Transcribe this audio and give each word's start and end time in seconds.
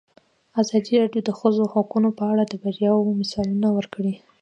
ازادي 0.61 0.93
راډیو 1.01 1.21
د 1.23 1.27
د 1.27 1.31
ښځو 1.39 1.63
حقونه 1.73 2.09
په 2.19 2.23
اړه 2.31 2.43
د 2.47 2.53
بریاوو 2.63 3.17
مثالونه 3.21 3.67
ورکړي. 3.77 4.13